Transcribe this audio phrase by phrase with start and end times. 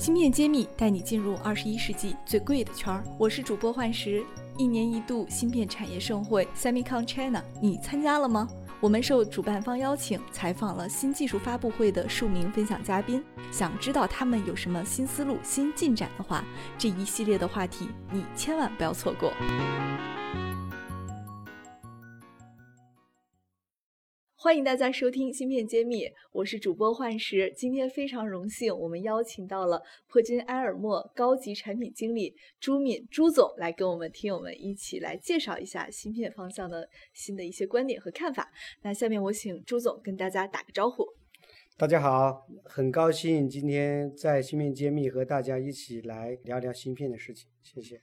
[0.00, 3.04] 芯片揭秘带你进入二十一世纪最贵的圈儿。
[3.18, 4.24] 我是主播幻石。
[4.56, 8.48] 一年一度芯片产业盛会 Semicon China，你参加了吗？
[8.80, 13.22] 我们受主办方邀请，采访了新技术发布会的数名分享嘉宾。
[13.52, 16.42] 想知道他们有什么新思路、新进展的话，
[16.78, 19.30] 这一系列的话题你千万不要错过。
[24.42, 27.52] 欢迎大家收听《芯片揭秘》，我是主播幻石。
[27.54, 38.50] 今天非常荣幸，我们邀请到了珀金埃尔默高级产品经理朱敏朱总来跟我们听友们一起来介绍一下芯片方向的新的一些观点和看法。
[38.80, 41.04] 那下面我请朱总跟大家打个招呼。
[41.76, 48.00] 大家好，很高兴今天在《芯片揭秘》和大家一起来聊聊芯片的事情，谢谢。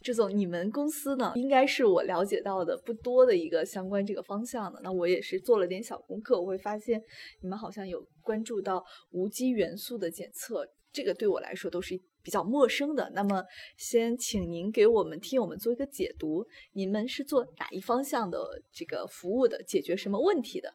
[0.00, 4.80] 朱总，你们公司呢，应该是我了解到的不多的一个相关这个方向的。
[4.82, 7.02] 那我也是做了点小功课，我会发现
[7.40, 13.10] 你们好像有关注到无机元素的检测，这个对我来说都是比较陌生的。
[13.12, 13.42] 那么，
[13.76, 18.38] 先请您给我们听友们做一个解读，你们是做哪一方向的
[18.72, 20.72] 这个服务的，解决什么问题的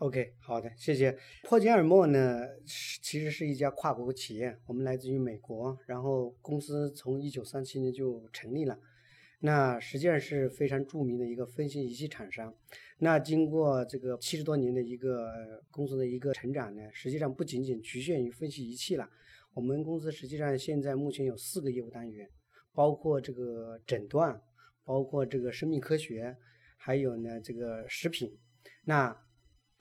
[0.00, 1.16] ？OK，好的，谢谢。
[1.44, 8.78] 珀金尔默呢，其实是一家跨国企业，我们来自于美国，然后公司从一九三七年就成立了。
[9.38, 12.52] 那实际上是非常著名的一个分析仪器厂商。
[12.98, 19.08] 那经过这个七十多年的一个公司的一个成长呢，实际上不仅仅局限于分析仪器了。
[19.52, 22.28] 我们公司实际上现在目前有四个业务单元，
[22.72, 24.40] 包括这个诊断，
[24.82, 26.36] 包括这个生命科学，
[26.76, 28.36] 还有呢这个食品。
[28.84, 29.16] 那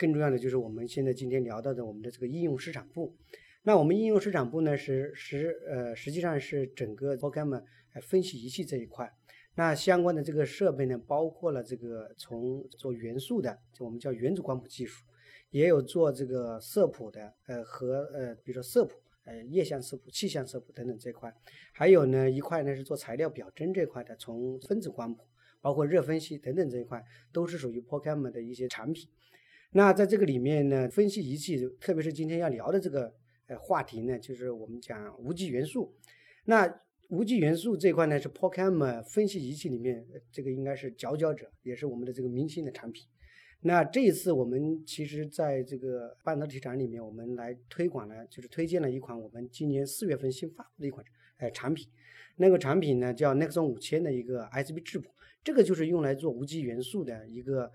[0.03, 3.15] 更重要的就是我们现在今天聊到的我们的这个应用市场部，
[3.61, 7.63] 那我们应用市场部呢是实呃实际上是整个 Program
[8.01, 9.09] 分析仪器这一块，
[9.55, 15.05] 那相关的这个设备呢包括了这个从做元素的，就我们叫原子光谱技术，
[15.51, 21.33] 也有做这个色谱的，呃和呃比如说色谱，呃液相色谱、气象色谱等等这一块，
[21.71, 25.23] 还有呢一块呢是做材料表征这块的，从分子光谱，
[25.61, 27.01] 包括热分析等等这一块，
[27.31, 29.07] 都是属于 p o k e m 的一些产品。
[29.75, 33.11] 那在这个里面呢，分析仪器，特别是今天要聊的这个
[33.47, 35.91] 呃话题呢，就是我们讲无机元素。
[36.45, 43.07] 那无机元素这块呢，是 p o c a m 分析仪器里面这个应该是佼佼者，也是我们的这个明星的产品。
[43.61, 51.03] 那这一次我们其实在这个半导体展里面，我们来推广了，就是推荐了一款我们今年四月份新发布的一款
[51.39, 51.87] 呃产品。
[52.35, 55.09] 那个产品呢叫 Nexon 五千的一个 ICP 质谱，
[55.43, 57.71] 这个就是用来做无机元素的一个。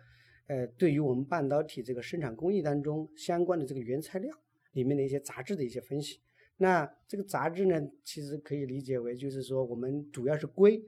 [0.49, 4.35] 呃，对于我们半导体这个生产工艺当中相关的这个原材料
[4.73, 6.19] 里面的一些杂质的一些分析，
[6.57, 10.83] 那这个杂质呢，其实可以理解为就是说我们主要是硅。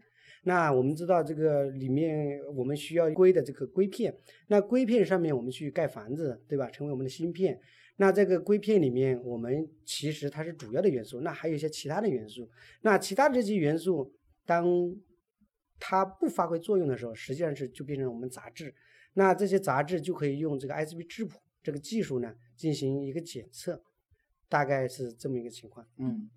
[0.44, 4.15] 那我们知道这个里面我们需要硅的这个硅片，
[4.49, 6.70] 那硅片上面我们去盖房子，对吧？
[6.70, 7.60] 成为我们的芯片。
[7.97, 12.49] 那这个硅片里面，我们其实它是主要的元素，那还有一些其他的元素。
[12.81, 14.10] 那其他这些元素，
[14.47, 14.65] 当
[15.78, 18.75] 它不发挥作用的时候，实际上是就变成我们杂质。
[19.15, 23.82] 那这些杂质就可以用这个 ICP 质谱这个技术呢进行一个检测。
[24.50, 25.87] 大概是这么一个情况。
[25.97, 26.28] 嗯，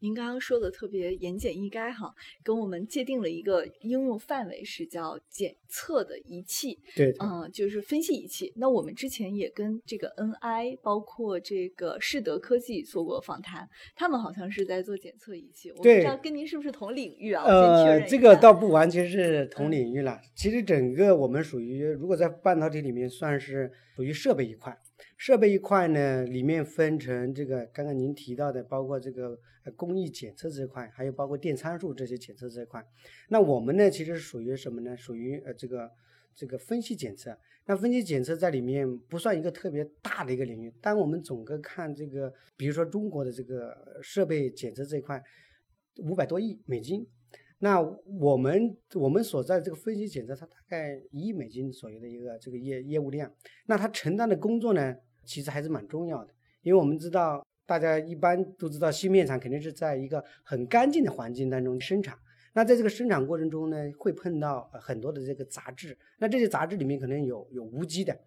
[0.00, 6.78] 您刚刚说的特别言简意赅哈，跟我们界定了一个应用范围是叫检测的仪器。
[6.94, 8.52] 对，嗯，就是分析仪器。
[8.56, 13.66] 那我们之前也跟这个 NI，包括这个世德科技做过访谈，
[13.96, 15.70] 他们好像是在做检测仪器。
[15.70, 17.42] 我不知道跟您是不是同领域啊？
[17.44, 20.20] 呃，这个倒不完全是 同领域了。
[20.36, 24.78] 其实整个我们属于，如果在半导体里面算是属于设备一块。
[25.24, 29.38] 设备一块呢，里面分成这个刚刚您提到的，包括这个
[29.76, 32.84] 工艺检测这块，还有包括电参数这些检测这块。
[33.28, 34.96] 那我们呢，其实是属于什么呢？
[34.96, 35.88] 属于呃这个
[36.34, 37.38] 这个分析检测。
[37.66, 40.74] 那分析检测在里面不算一个特别大的一个领域。
[40.80, 43.72] 但我们总个看这个，比如说中国的这个
[44.02, 45.22] 设备检测这块，
[45.98, 47.06] 五百多亿美金。
[47.60, 53.32] 那我们我们所在这个分析检测，它大概一亿美金左右的一个这个业业务量。
[53.66, 54.96] 那它承担的工作呢？
[55.24, 62.18] 其实还是蛮重要的，因为我们知道，大家一般都知道，芯片厂肯定是在一个很干净的环境当中生产。
[62.52, 65.96] 那在这个生产过程中呢，会碰到很多的这个杂质。
[66.18, 68.18] 那这些杂质里面可能有有无机的，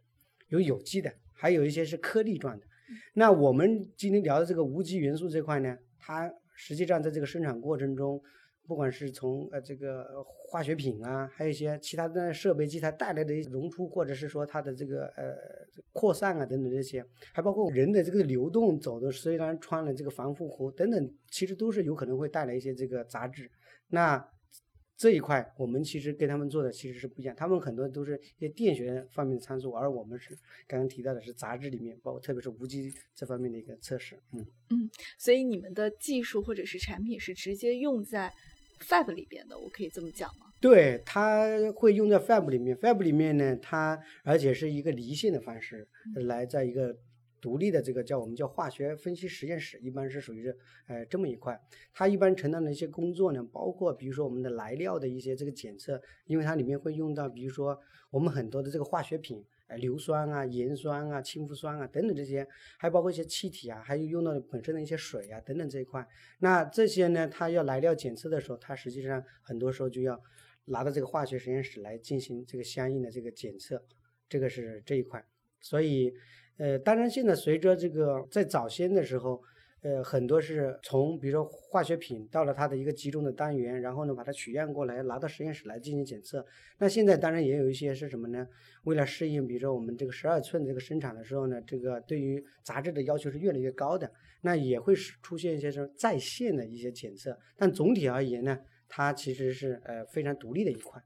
[0.50, 2.66] 有有机的，还有一些是颗粒状的。
[3.14, 8.22] 那我们今天聊的这个无机元素这块呢，它实际上在这个生产过程中。
[8.68, 15.36] 不管是从呃这个化学品啊，还有一些其他的设备机它带来的溶出，或者是说它的这个呃
[15.92, 23.50] 扩散啊等等这些，还包括人的这个流动走的，虽然穿了这个防护服等等，其实都是有可能会带来一些这个杂质。
[23.90, 24.28] 那
[24.98, 30.34] 这一块我们其实跟他们做的其实是不一样，他们很多都是一些电学方面的参数，而我们是
[30.68, 34.16] 刚刚提到的是杂质里面，包括特别是无机这方面的一个测试。
[34.32, 34.40] 嗯
[34.70, 38.32] 嗯，所以你们的技术或者是产品是直接用在
[38.80, 40.48] Fab 里边的，我可以这么讲吗？
[40.62, 46.98] 对，它会用在 Fab 里面，Fab 里面呢，它而且是一个离线的方式来在一个。
[47.42, 50.58] 独立的这个叫我们叫化学分析实验室，一般是属于是
[50.88, 51.62] 呃这么一块。
[51.94, 57.80] 它一般承担的一些工作呢，包括比如说我们的来料的一些这个检测，因为它里面会用到，比如说
[58.10, 62.48] 我们很多的这个化学品，呃硫酸啊、盐酸啊、氢氟酸啊等等这些，
[62.78, 66.08] 还包括一些气体啊，还有用到的本身的一些水啊等等这一块。
[66.40, 70.22] 那这些呢，它要来料检测的时候，它实际上很多时候就要
[70.66, 73.84] 拿到这个化学实验室来进行这个相应的这个检测，
[74.28, 75.26] 这个是这一块。
[75.60, 76.14] 所以。
[76.58, 79.44] 呃，当然，现在随着这个在早先的时候，
[79.82, 86.44] 呃，很多是从比如说化学品到了它的一个集中的单元，然后呢把它取样过来拿到实验室来进行检测。
[86.80, 88.48] 那现在当然也有一些是什么呢？
[88.86, 94.12] 为了适应，比如说我们这个十二寸这个生产的时候呢，这个对于杂质的要求是越来越高的，
[94.42, 97.38] 那也会出现一些是在线的一些检测。
[97.56, 98.58] 但总体而言呢，
[98.90, 101.00] 它其实是呃非常独立的一块。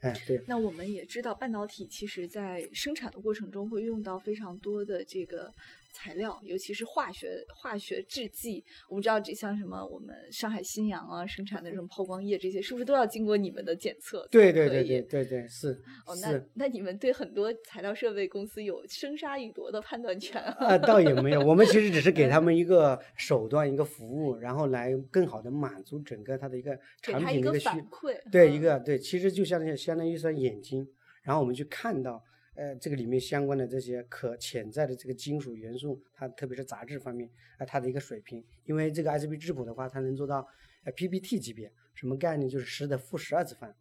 [0.00, 0.38] 哎，对。
[0.46, 5.50] 那我们也知道，半导体其实在生产的过程中会用到非常多的这个。
[5.92, 14.26] 材料，尤其是化学化学制剂，我们知道这像什么，我们上海新阳啊生产的这种抛光液，这些是不是都要经过你们的检测？
[14.30, 15.72] 对对对对对对，是。
[16.06, 20.78] 哦，那那你们对很多材料设备公司有生杀予夺的判断权啊？
[20.78, 27.64] 倒也没有，我们其实只是给他们一个手段、一个服务，然后来更好的满足整个它的一个产品的一个需。
[27.64, 28.16] 反馈。
[28.30, 30.86] 对，一个对，其实就像相当于一双眼睛，
[31.22, 32.22] 然后我们去看到。
[32.60, 40.46] 呃，这个里面相关的这些可潜在的这个金属元素，它特别是杂质方面，啊，它的一个水平，因为这个 ICP 质谱的话，它能做到
[40.84, 42.50] 呃 PPT 级别，什么概念？
[42.50, 43.74] 就是十的负十二次方，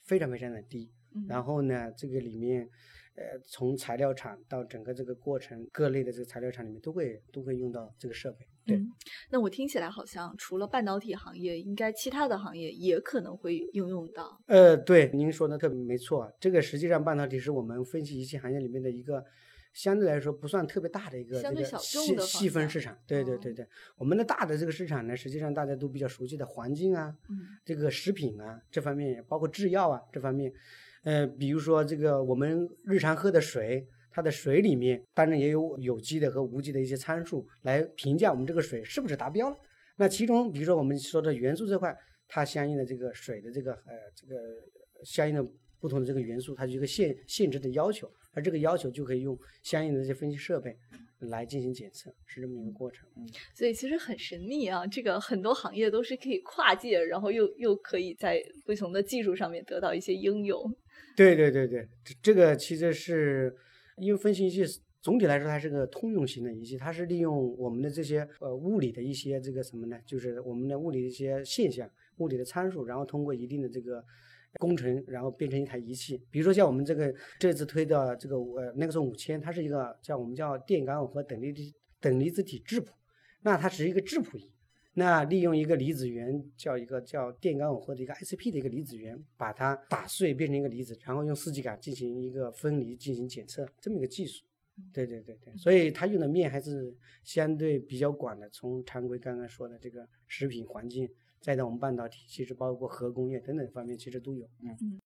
[0.00, 0.90] 非常非常的低。
[1.28, 2.70] 然后呢，这个里面。
[3.16, 8.44] 呃，从材料厂到整个这个过程，各类的这个材料厂里面都会都会用到这个设备。
[8.66, 8.80] 对，
[9.30, 14.40] 那我听起来好像除了半导体行业，应该其他的行业也可能会应用到。
[14.46, 19.24] 呃，对，您说的特别没错，这个实际上半导体是我们分析仪器行业里面的一个
[19.74, 22.98] 相对来说不算特别大的一个这个细细分市场。
[23.06, 23.64] 对对对对，
[23.96, 27.14] 我们的大的这个市场呢，实际上大家都比较熟悉的环境啊，
[27.64, 30.52] 这个食品啊这方面，包括制药啊这方面。
[31.04, 39.56] 呃，比如说这个我们日常喝的水，它的水里面当然也有有机的和无机的一些参数来评价我们这个水是不是达标了。
[39.96, 41.96] 那其中，比如说我们说的元素这块，
[42.26, 44.36] 它相应的这个水的这个呃这个
[45.04, 45.46] 相应的
[45.78, 50.76] 不同的这个元素，它就一个限限制的要求，而这个要求就可以用相应的这些分析设备。
[51.30, 54.86] 来进行检测是这么一个过程，嗯，所以其实很神秘啊。
[54.86, 60.70] 这个很多行业都是可以跨界，然后又又可以在不同的技术上面得到一些应用。
[61.16, 61.88] 对对对对，
[62.22, 63.54] 这个其实是
[63.98, 64.64] 因为分析仪器
[65.00, 69.98] 总体来说它是个通用型的仪器，它是利用我们的这些呃物理的一些这个什么呢？
[70.06, 74.04] 就是我们的物理的一些现象、物理的参数，然后通过一定的这个。
[74.60, 81.60] 工程，然后变成一台仪器，比如说像我们这个这次推的这个呃那个是五千，它是一个叫我们叫电感耦合等离子
[82.00, 82.92] 等离子体质谱，
[83.42, 84.48] 那它是一个质谱仪，
[84.94, 94.44] 那利用一个离子源叫一个叫电感耦合的一个 ICP 的一个离子源，把它打碎变成一个离子，然后用四极杆进行一个分离进行检测，这么一个技术。
[94.92, 96.92] 对对对对，所以它用的面还是
[97.22, 101.08] 相对比较广的，从常规刚刚说的这个食品环境。
[101.40, 104.46] 再到我们半导体，其实包括核工业等等方面，其实都有。
[104.62, 105.00] 嗯嗯。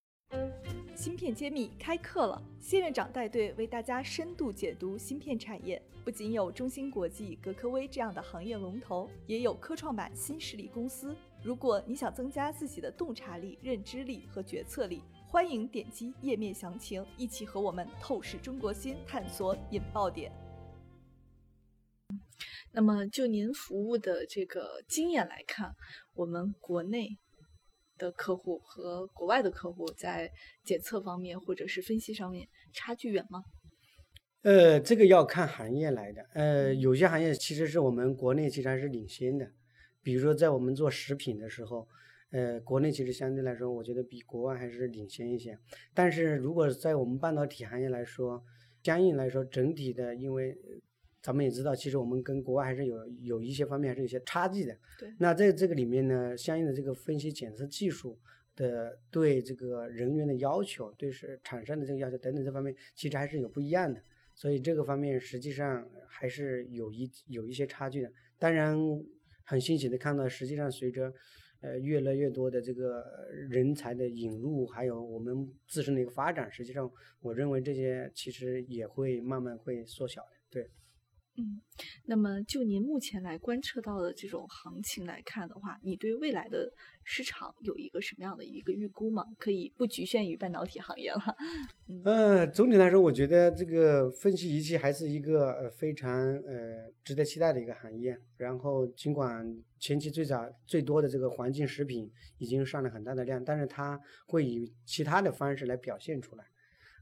[0.94, 5.80] 芯片揭秘开课了，谢院长带队为大家深度解读芯片产业。
[6.04, 11.14] 不仅有中芯国际、格科微这样的行业龙头，也有科创板新势力公司。
[11.42, 20.32] 如果你想增加自己的洞察力、认知力和决策力，欢迎点击页面详情，一起和我们透视中国芯，探索引爆点。
[22.72, 25.76] 那么，就您服务的这个经验来看，
[26.14, 27.18] 我们国内
[27.98, 30.30] 的客户和国外的客户在
[30.64, 33.42] 检测方面或者是分析上面差距远吗？
[34.42, 36.24] 呃，这个要看行业来的。
[36.32, 39.50] 呃，有些行业其实是我们国内其实还是领先的，
[40.02, 41.86] 比如说在我们做食品的时候，
[42.30, 45.58] 呃，国内其实相对来说，我觉得比国外还是领先一些。
[45.92, 48.42] 但是如果在我们半导体行业来说，
[48.82, 50.56] 相应来说整体的，因为
[51.20, 54.78] 咱们也知道，其实我们跟国外还是有有一些方面还是有些差距的。
[54.98, 55.12] 对。
[55.18, 58.18] 那在这个里面呢，相应的这个分析检测技术
[58.54, 64.00] 的对这个人员的要求，对是厂商的这个要求等等这方面，其实还是有不一样的。
[64.34, 68.12] 所以这个方面实际上还是有一有一些差距的。
[68.38, 68.78] 当然，
[69.44, 71.12] 很欣喜的看到，实际上随着
[71.60, 73.04] 呃越来越多的这个
[73.50, 76.88] 人才的引入，还有我们自身的一个发展，实际上
[77.20, 80.28] 我认为这些其实也会慢慢会缩小的。
[80.48, 80.70] 对。
[81.40, 81.62] 嗯，
[82.06, 86.68] 那么就您目前来观测到的这种行情来看的话，你对未来的
[87.04, 89.24] 市场有一个什么样的一个预估吗？
[89.38, 91.36] 可以不局限于半导体行业了。
[92.04, 98.18] 嗯，总体来说，我觉得这个分析仪器还是一个呃非常呃值得期待的一个行业。
[98.36, 99.46] 然后，尽管
[99.78, 106.44] 前期最早最多的这个环境食品已经上了很大的量，但是它会以其他的方式来表现出来。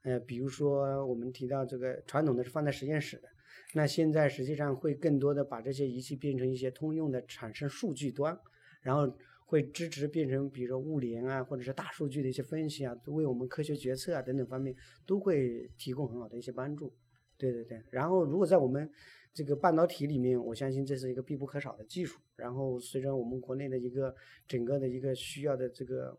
[0.02, 3.28] 呃，比如说我们提到这个传统的是放在实验室的。
[3.76, 8.34] 那现在实际上会更多的把这些仪器变成一些通用的产生数据端，
[8.80, 9.14] 然后
[9.44, 16.90] 会支持变成比如说物联啊，或者是大数据的一些分析啊，为我们科学决策啊等等方面都会提供很好的一些帮助。
[17.36, 17.78] 对对对。
[17.90, 18.90] 然后如果在我们
[19.34, 22.18] 这个半导体里面，我相信这是一个必不可少的技术。
[22.34, 24.14] 然后随着我们国内的一个
[24.48, 26.18] 整个的一个需要的这个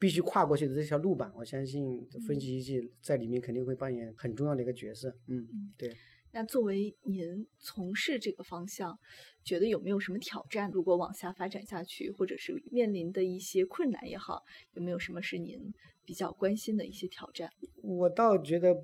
[0.00, 5.16] 必须跨过去的这条路板，我相信分析仪器在里面肯定会扮演很重要的一个角色。
[5.28, 5.94] 嗯，对。
[6.30, 8.98] 那作为您从事这个方向，
[9.42, 10.70] 觉得有没有什么挑战？
[10.70, 14.42] 如果往下发展下去，或者是面临的一些困难也好，
[14.74, 15.58] 有没有什么是您
[16.04, 17.50] 比较关心的一些挑战？
[17.82, 18.76] 我倒觉得，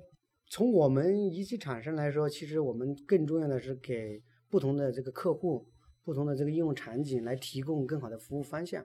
[0.49, 5.67] 从我们仪器厂商来说，其实我们更重要的是给不同的这个客户、
[6.03, 8.83] 不同的这个应用场景来提供更好的服务方向。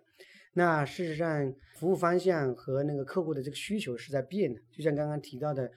[0.53, 5.73] 那事实上，服务方向和那个客户的这个需求是在变的，就像刚刚提到的。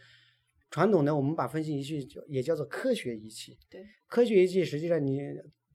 [0.74, 3.56] 传统的我们把分析仪器叫也叫做科学仪器。
[3.70, 5.22] 对，科学仪器实际上你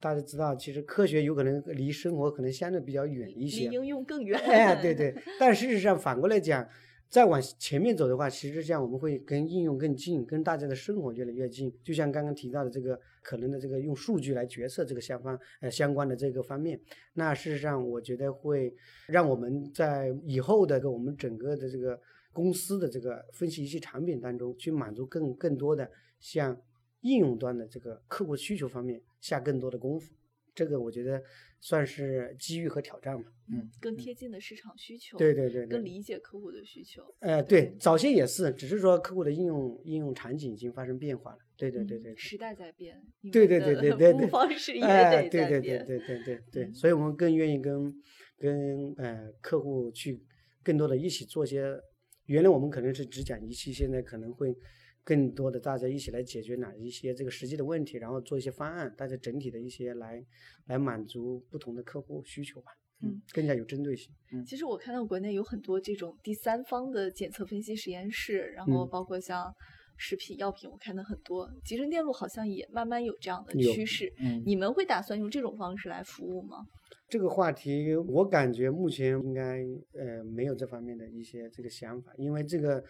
[0.00, 4.36] 大家知道，其实科学有可能离生活可能相对比较远一些，离应用更远。
[4.40, 5.14] 哎，对 对。
[5.38, 6.68] 但事实上反过来讲，
[7.08, 11.72] 再往前面走的话，其实这样我们会跟应用更近，跟大家的生活越来越近。
[11.84, 16.76] 就像刚刚提到的这个可能的这个用数据来决策这个相关呃相关的这个方面，
[17.14, 18.74] 那事实上我觉得会
[19.06, 21.96] 让我们在以后的我们整个的这个。
[22.32, 26.60] 公司的这个分析仪器产品当中，去满足更更多的像
[27.00, 30.12] 应用端的这个客户需求方面下更多的功夫，
[30.54, 31.22] 这个我觉得
[31.60, 33.32] 算是机遇和挑战吧。
[33.50, 35.16] 嗯，更贴近的市场需求。
[35.16, 35.66] 对对对。
[35.66, 37.02] 更理解客户的需求。
[37.20, 41.38] 呃，对，早些也是，只是说客户的应用应用场景已经发生变化了。
[41.56, 42.14] 对对对对。
[42.14, 43.02] 时代在变。
[43.32, 44.12] 对对对对对。
[44.12, 45.48] 服务方式也得在变。
[45.48, 46.72] 对对对对对对对。
[46.72, 47.92] 所以我们更愿意跟
[48.36, 50.22] 跟呃客户去
[50.62, 51.80] 更多的一起做些。
[52.28, 54.54] 原来我们可能是只讲仪器，现在可能会
[55.02, 60.22] 更多的大家一起来解决哪一些这个实际的问题，然后做一些方案，大家整体的一些来
[60.66, 62.70] 来满足不同的客户需求吧。
[63.00, 64.12] 嗯，更加有针对性。
[64.32, 69.50] 嗯，其实我看到国内有很多这种第三方的检测分析实验室，然后包括像
[69.96, 74.12] 食品药品，我看到很多集成电路好像也慢慢有这样的趋势。
[74.18, 76.66] 嗯，你们会打算用这种方式来服务吗？
[77.08, 82.84] 这个话题，我感觉目前应该呃没有这方面的一些这个想法，因为这个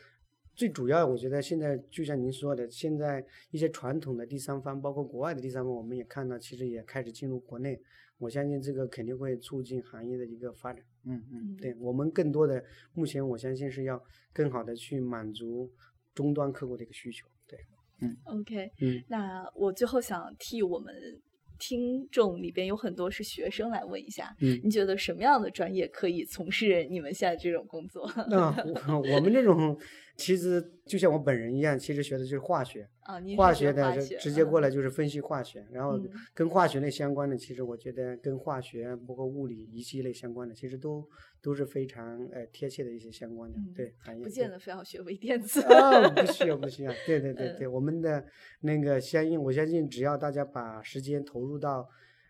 [0.56, 7.80] 最主要，我觉得现在就像您说的，现在一些传统的第三方，包括国外的第三方，我们也看到，其实也开始进入国内。
[8.18, 10.84] 我相信这个肯定会促进行业的一个发展。
[11.04, 12.60] 嗯嗯，对我们更多的
[12.94, 15.70] 目前，我相信是要更好的去满足
[16.12, 17.28] 终端客户的一个需求。
[17.46, 17.56] 对，
[18.00, 20.92] 嗯，OK，嗯，那我最后想替我们。
[21.58, 28.10] 听众里边有很多是学生，来问一下，嗯，你觉得什么样的专业可以从事你们现在这种工作？
[28.28, 28.54] 那
[28.96, 29.78] 我 们这种。
[30.18, 35.98] 其实就像我本人一样，其实学的就是化学啊，化学的直接过来就是分析化学，然后
[36.34, 41.08] 跟化学类相关的，其实我觉得跟化学包括物理仪器类相关的，其实都
[41.40, 44.24] 都是非常呃贴切的一些相关的对行业。
[44.24, 48.26] 不见得非要学微电子啊，不需要不需要， 对对对对，我们的
[48.62, 51.88] 那个相应，我相信只要大家把时间投入到。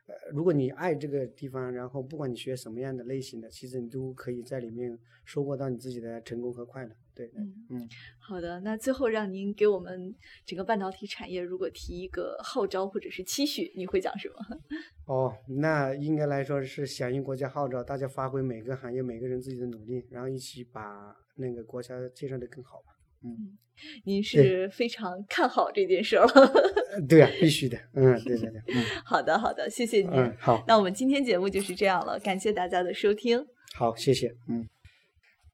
[0.09, 6.91] 呃，如果你爱这个地方，然后不管你学什么样的类型的，其实你都可以在里面收获到你自己的成功和快乐。
[7.19, 7.89] 对，嗯嗯。
[8.21, 10.15] 好的，那最后让您给我们
[10.47, 14.37] 整个半导体产业，如果提一个号召或者是期许，你会讲什么？
[15.07, 22.95] 哦，那应该来说是响应国家号召，大家发挥每个行业每个人自己的努力，然后一起把那个国家建设的更好吧。
[23.25, 23.59] 嗯，
[24.05, 26.27] 您是非常看好这件事了。
[27.09, 27.77] 对啊，必须的。
[27.95, 28.63] 嗯，对对对。
[28.69, 30.11] 嗯， 好的好的，谢谢您。
[30.13, 30.63] 嗯，好。
[30.69, 33.45] 那我们今天节目就是这样了，感谢大家的收听。
[33.75, 34.33] 好，谢谢。
[34.49, 34.65] 嗯，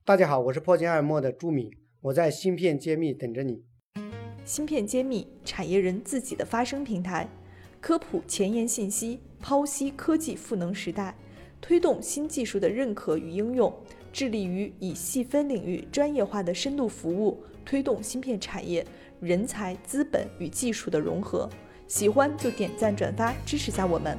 [0.07, 3.65] 大家好，我是破解二墨的朱敏，我在芯片揭秘等着你。
[4.45, 7.27] 芯片揭秘，产业人自己的发声平台，
[7.81, 11.17] 科普前沿信息，剖析科技赋能时代，
[11.59, 13.75] 推动新技术的认可与应用，
[14.13, 17.43] 致力于以细分领域专业化的深度服务。
[17.65, 18.87] 推动芯片产业
[19.21, 21.49] 人才、资本与技术的融合，
[21.89, 24.19] 喜欢就点赞转发支持下我们。